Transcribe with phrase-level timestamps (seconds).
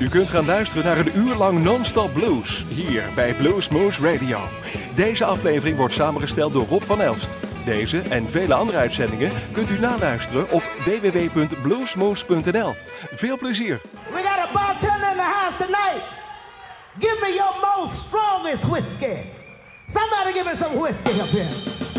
[0.00, 4.38] U kunt gaan luisteren naar een uur lang non-stop blues hier bij Blues Moose Radio.
[4.94, 7.30] Deze aflevering wordt samengesteld door Rob van Elst.
[7.64, 12.74] Deze en vele andere uitzendingen kunt u naluisteren op www.bluesmoose.nl.
[13.14, 13.80] Veel plezier.
[14.12, 16.02] We got a bartender in the house tonight.
[16.98, 19.24] Give me your most strongest whiskey.
[19.86, 21.89] Somebody give me some whiskey up here.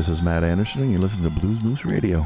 [0.00, 2.22] This is Matt Anderson, and you listen to Blues Moose Radio.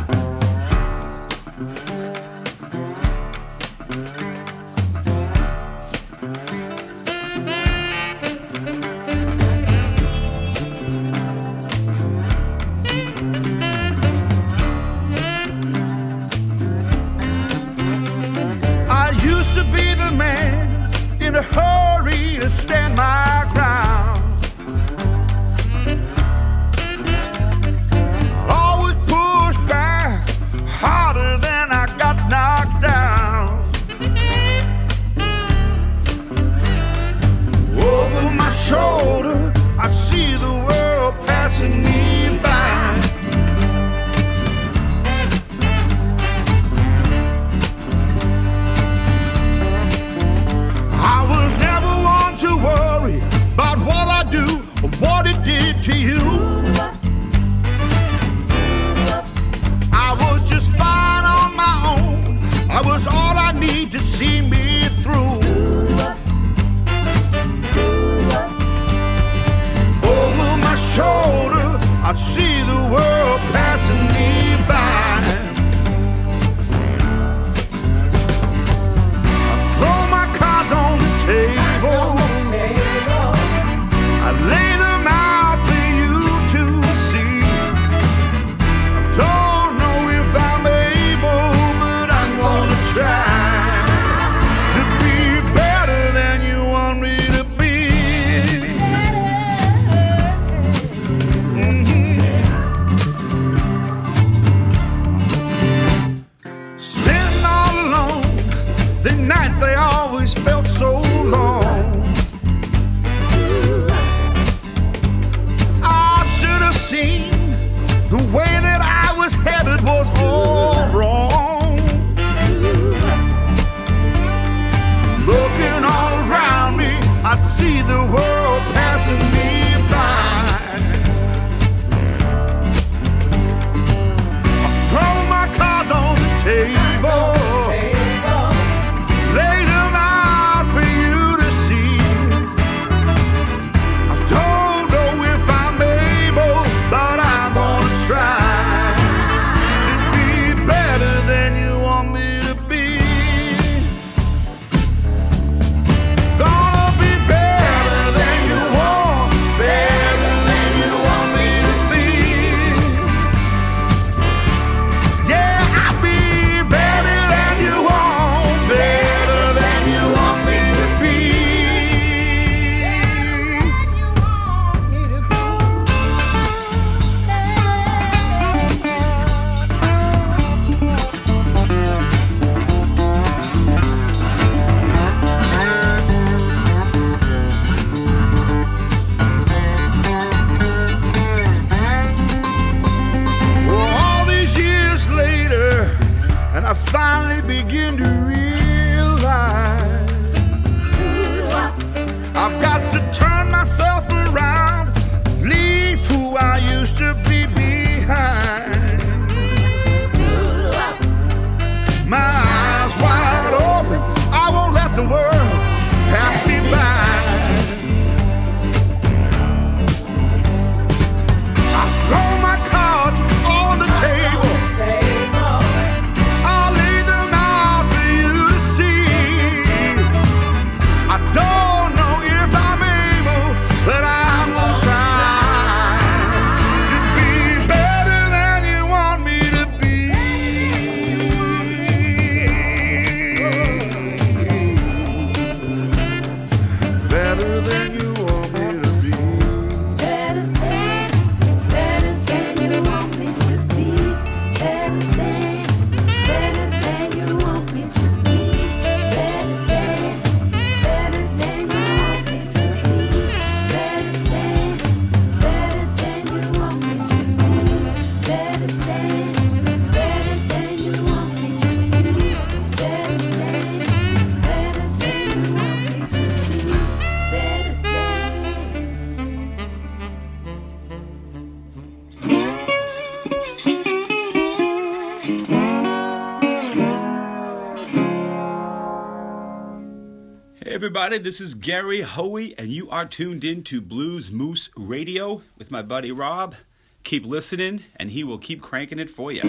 [291.14, 291.30] everybody.
[291.30, 295.80] This is Gary Hoey, and you are tuned in to Blues Moose Radio with my
[295.80, 296.56] buddy Rob.
[297.04, 299.42] Keep listening, and he will keep cranking it for you.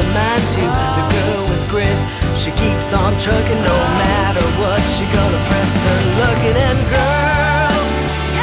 [0.00, 0.64] a man to
[0.96, 1.98] the girl with grit.
[2.36, 4.80] She keeps on trucking no matter what.
[4.94, 7.80] She gonna press her luck and girl.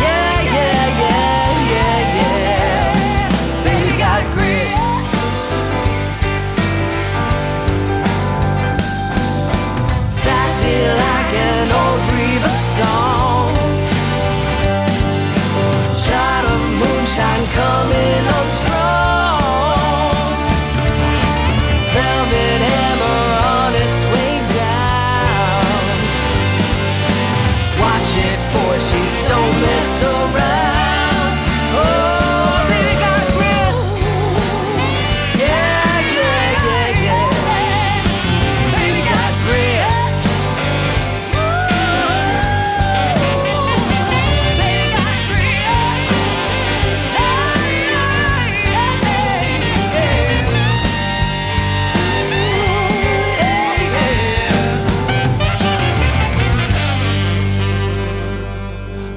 [0.05, 3.63] Yeah, yeah, yeah, yeah, yeah.
[3.65, 4.69] Baby got grit.
[10.11, 13.26] Sassy like an old Reba song.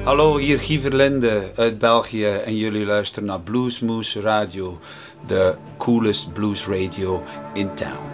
[0.03, 4.79] Hallo, hier Guy Verlinde uit België en jullie luisteren naar Bluesmoose Radio,
[5.27, 8.10] de coolest blues radio in town.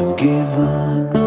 [0.00, 1.19] forgiven.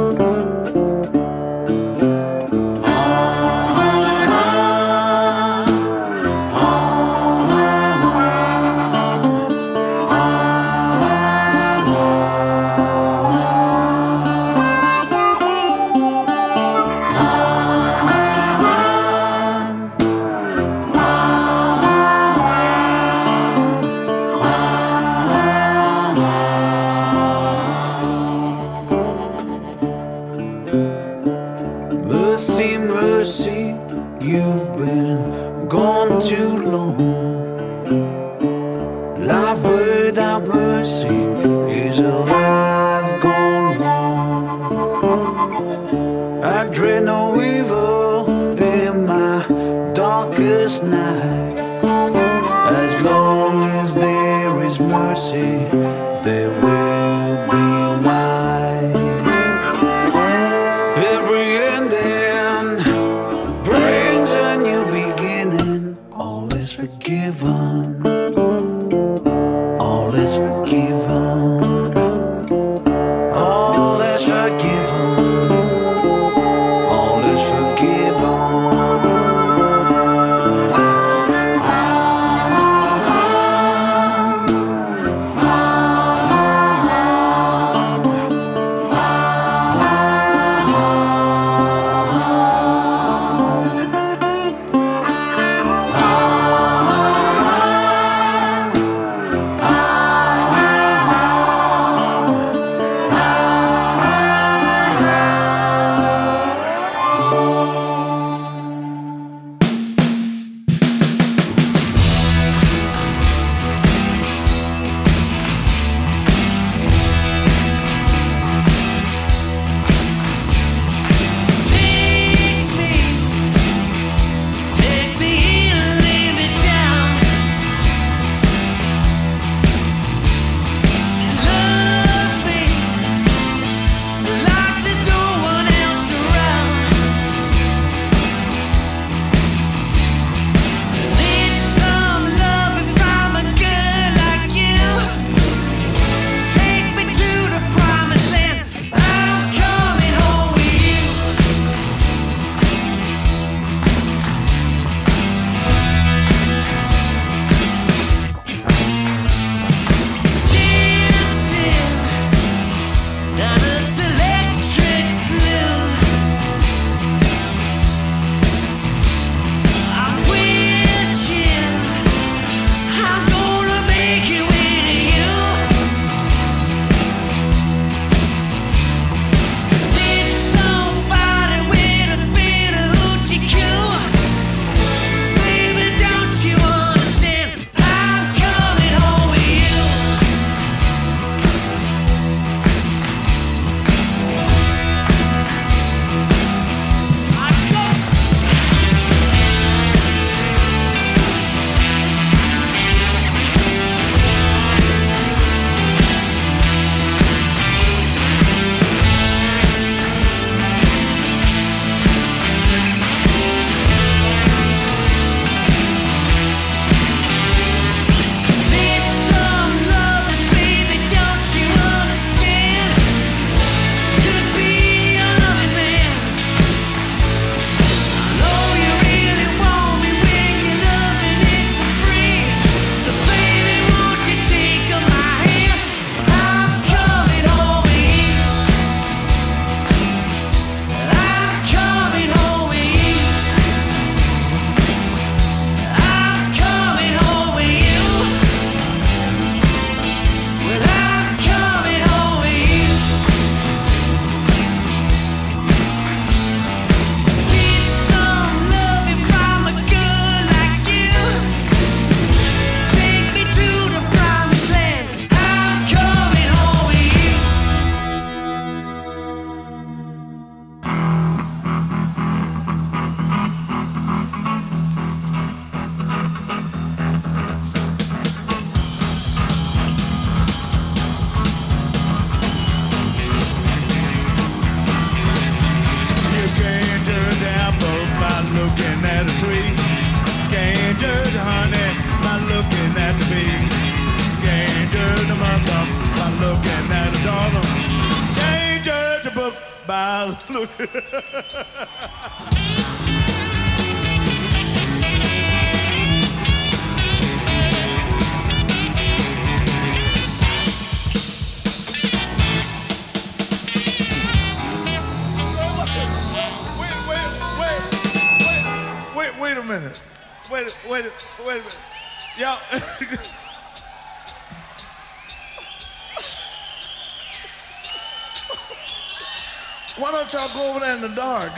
[330.03, 331.53] Why don't y'all go over there in the dark?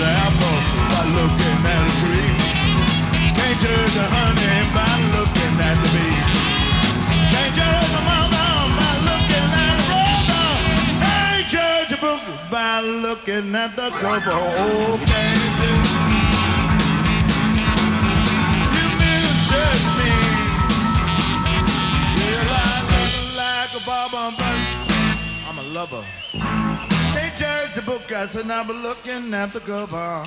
[0.00, 2.30] Apple by Looking at a tree,
[3.34, 4.37] can't judge a honey.
[13.28, 14.30] Looking at the cover.
[14.32, 15.72] Oh, baby.
[18.74, 20.12] You misjudge me.
[22.16, 24.58] Well, I look like a barber, but
[25.46, 26.04] I'm a lover.
[27.12, 30.24] Can't judge the book, I said, I'm looking at the cover.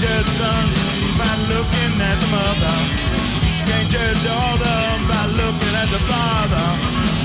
[0.00, 0.72] Judge father
[1.18, 3.09] by looking at the son.
[3.70, 4.28] Can't judge the.
[4.30, 6.66] Daughter by looking at the father.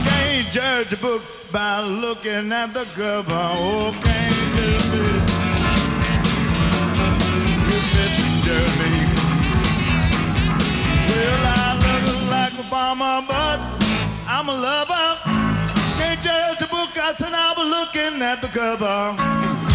[0.08, 3.34] Can't judge a book by looking at the cover.
[3.34, 5.22] Oh, can't judge it.
[7.70, 8.92] You misjudge me.
[11.10, 11.70] Well, I
[12.06, 13.60] look like a farmer, but
[14.28, 15.08] I'm a lover.
[15.98, 19.75] Can't judge the book, I said I was looking at the cover.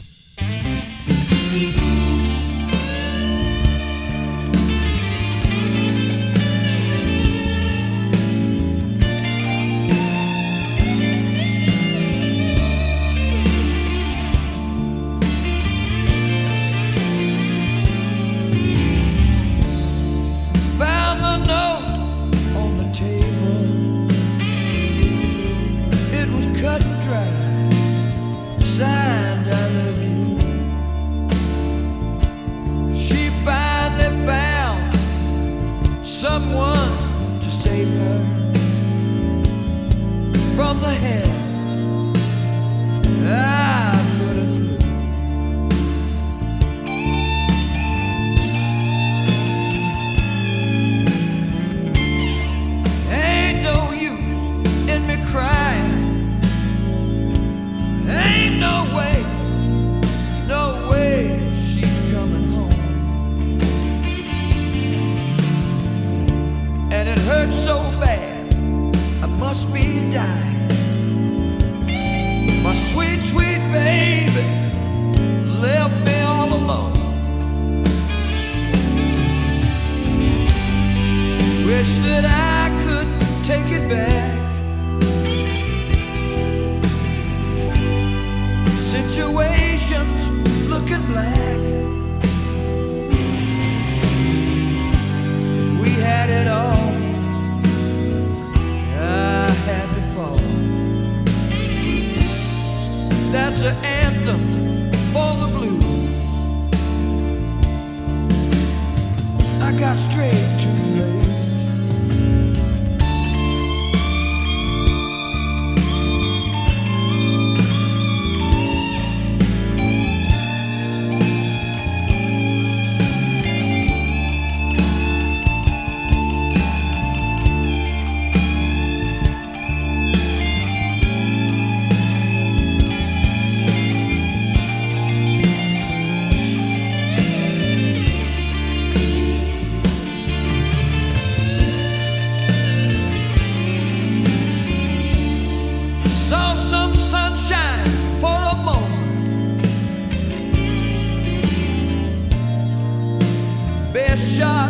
[154.15, 154.69] best shot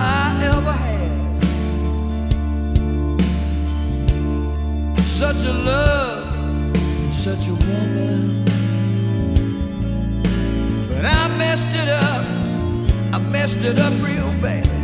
[0.00, 1.42] I ever had.
[5.00, 6.76] Such a love,
[7.12, 8.44] such a woman.
[10.90, 12.24] But I messed it up,
[13.14, 14.77] I messed it up real bad.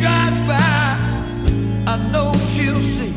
[0.00, 0.96] Drives by,
[1.86, 3.14] I know she'll see.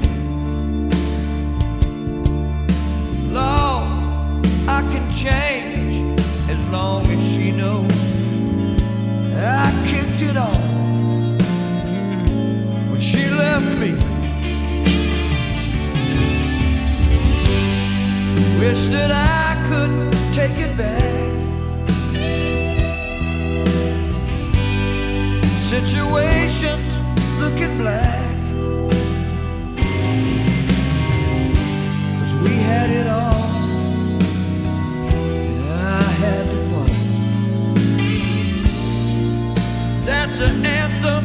[3.32, 7.92] Lord, I can change as long as she knows
[9.44, 10.62] I kicked it off
[12.92, 13.92] when she left me.
[18.60, 21.21] Wish that I couldn't take it back.
[25.72, 26.90] Situations
[27.40, 28.36] looking black.
[32.18, 33.46] Cause we had it all.
[35.72, 36.92] And I had to fall.
[40.04, 41.21] That's an anthem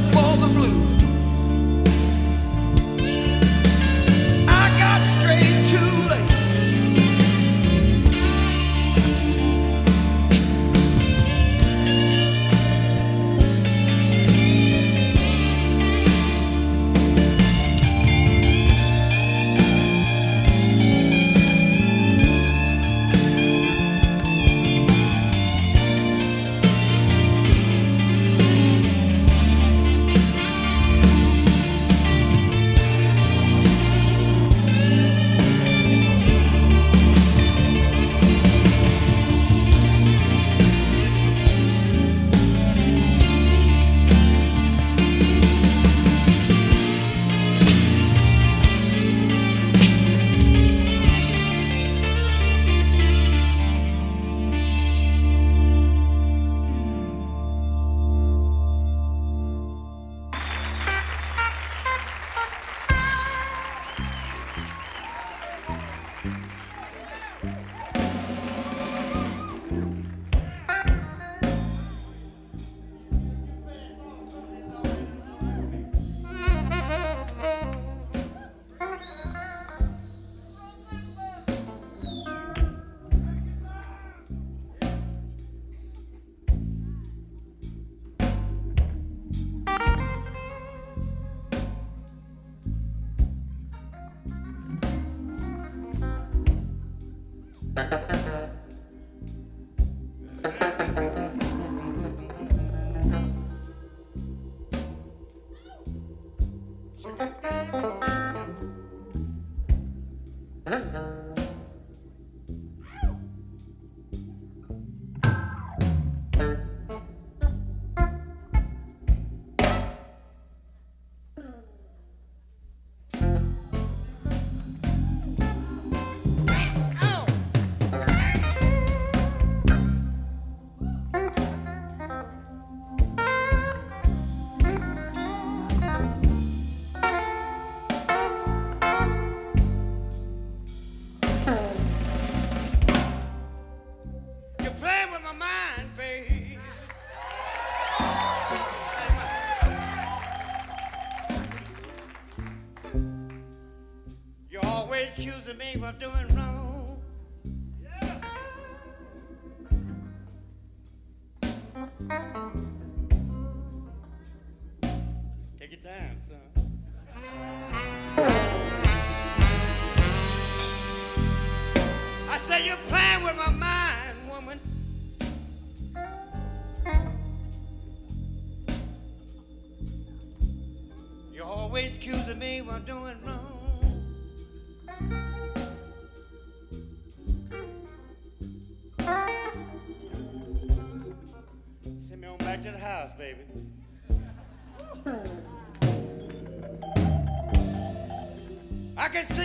[165.86, 166.15] time,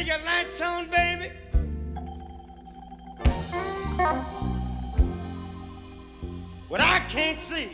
[0.01, 1.31] Can your lights on, baby.
[6.69, 7.69] What I can't see,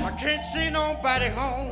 [0.00, 1.67] I can't see nobody home.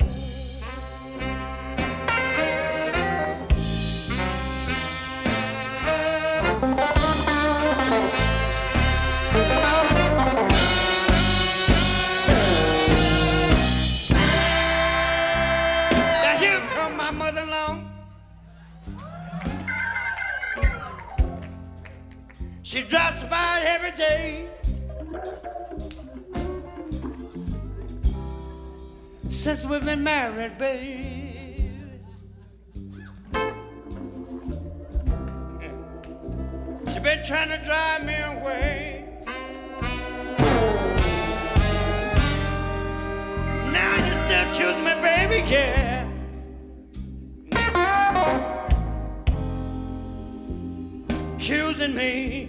[51.86, 52.48] Accusing me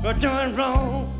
[0.00, 1.12] for doing wrong.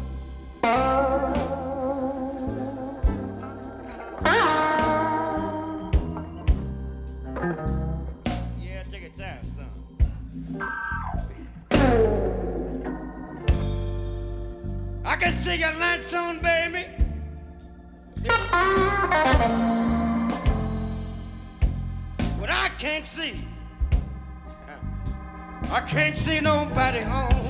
[8.57, 9.71] Yeah, take your time, son.
[15.05, 16.87] I can see your lights on, baby.
[22.39, 23.35] What I can't see,
[25.73, 27.41] I can't see nobody home.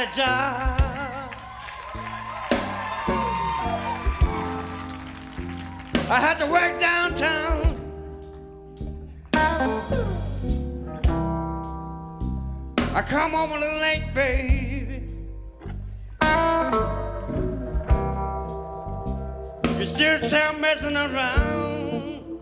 [0.00, 0.80] A job.
[3.06, 3.28] Uh,
[6.08, 7.60] I had to work downtown.
[12.94, 15.02] I come home a little late, baby.
[19.78, 22.40] You still say messing around.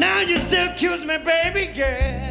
[0.00, 2.27] Now you still accuse me, baby, yeah.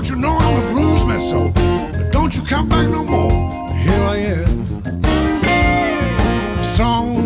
[0.00, 1.52] Don't you know I'm the blues man, so
[2.10, 3.68] don't you come back no more.
[3.74, 4.64] Here I am,
[6.64, 7.19] strong.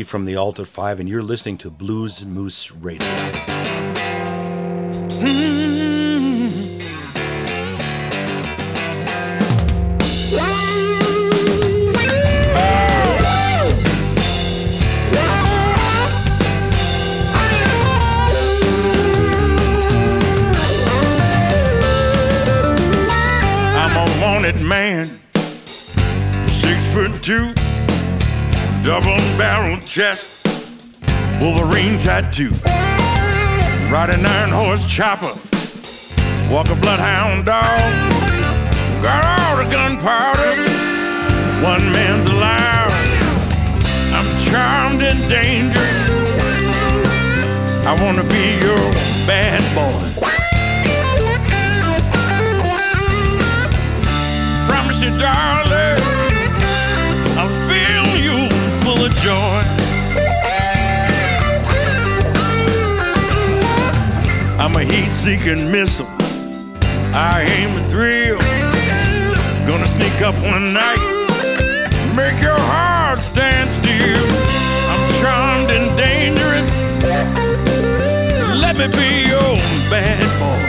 [0.00, 3.91] From the Altar 5, and you're listening to Blues Moose Radio.
[29.92, 30.46] Chest,
[31.38, 32.48] Wolverine tattoo,
[33.92, 35.34] ride an iron horse chopper,
[36.50, 37.92] walk a bloodhound dog,
[39.02, 40.56] got all the gunpowder,
[41.62, 42.90] one man's allowed.
[44.16, 46.00] I'm charmed and dangerous.
[47.84, 48.78] I wanna be your
[49.28, 50.08] bad boy.
[54.66, 56.00] promise you, darling,
[57.36, 58.48] I'll fill you
[58.80, 59.81] full of joy.
[64.74, 66.06] I'm a heat-seeking missile.
[67.12, 68.38] I aim a thrill.
[69.66, 70.96] Gonna sneak up one night,
[72.16, 74.26] make your heart stand still.
[74.88, 76.66] I'm charmed and dangerous.
[78.62, 79.56] Let me be your
[79.92, 80.62] bad boy.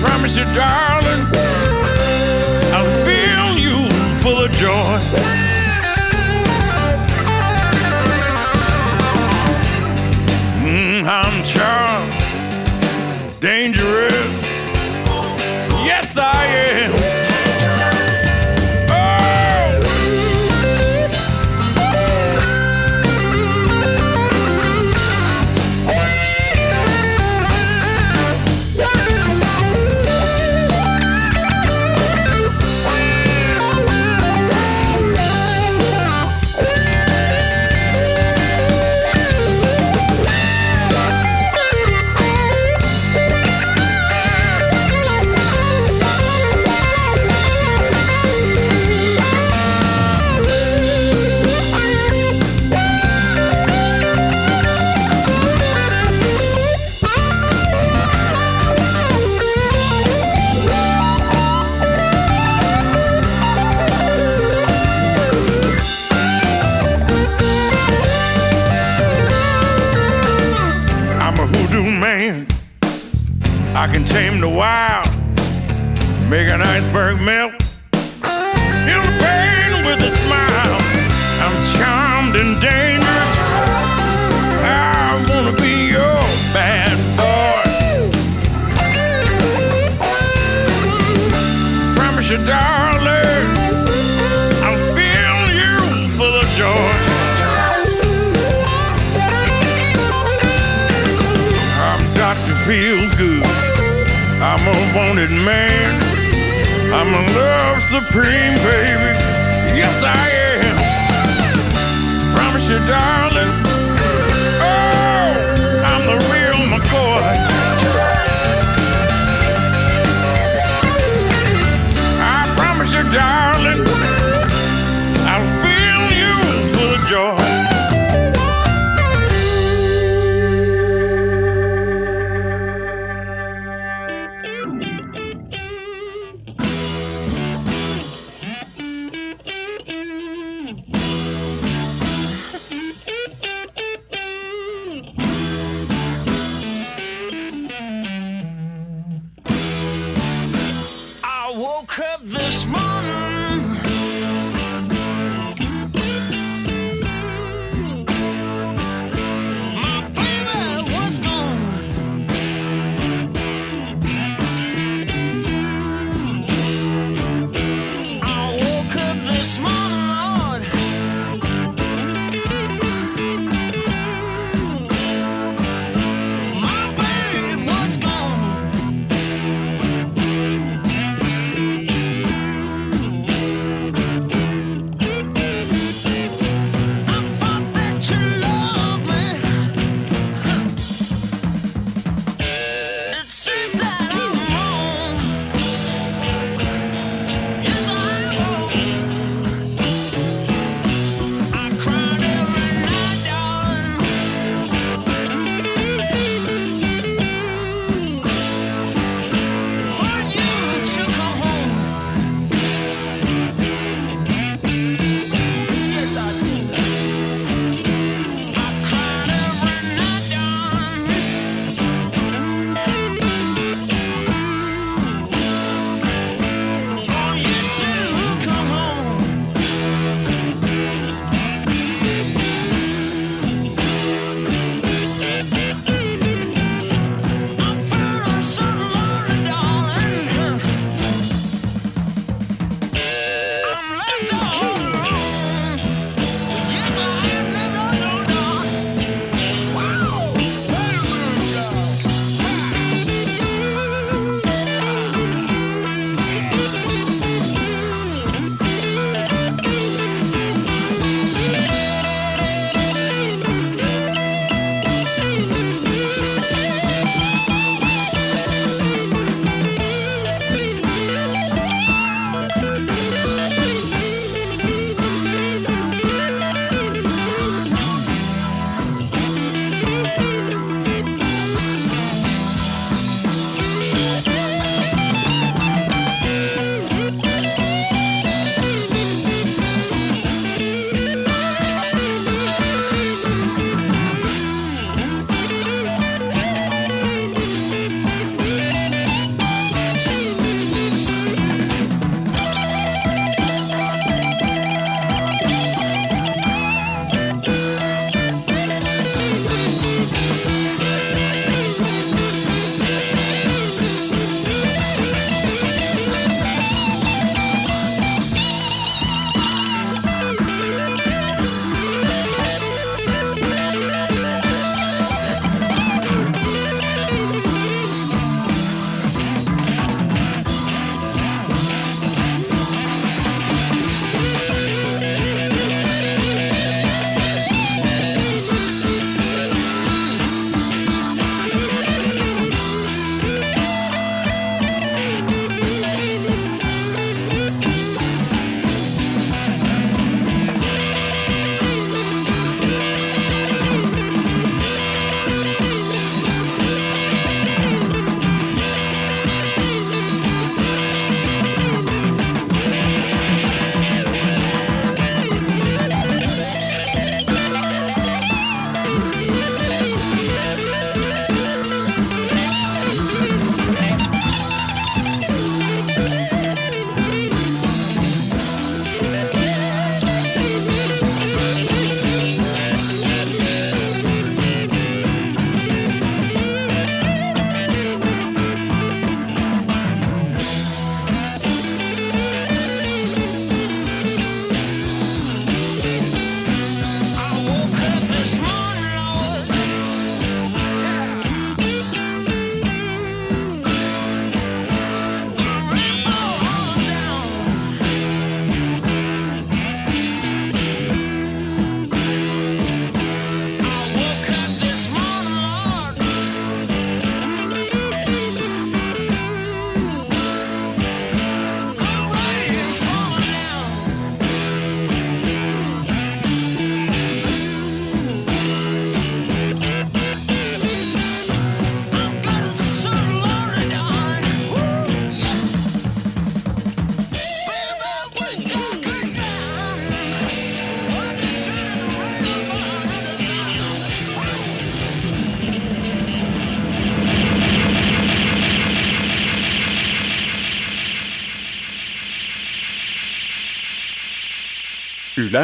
[0.00, 1.24] promise you, darling,
[2.74, 3.88] I'll fill you
[4.22, 5.35] full of joy.
[13.40, 13.85] Dangerous.